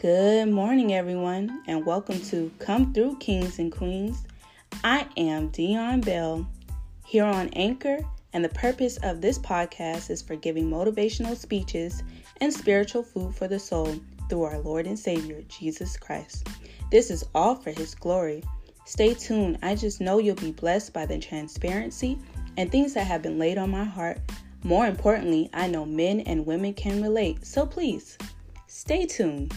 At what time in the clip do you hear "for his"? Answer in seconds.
17.54-17.94